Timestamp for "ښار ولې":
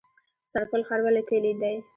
0.87-1.21